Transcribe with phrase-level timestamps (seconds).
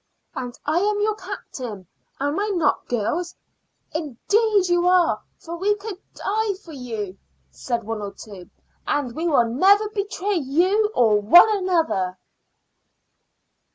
[0.33, 1.85] "And I am your captain,
[2.19, 3.35] am I not girls?"
[3.93, 5.21] "Indeed you are.
[5.47, 7.19] We could die for you,"
[7.51, 8.49] said one or two.
[8.87, 12.17] "And we'll never betray you or one another."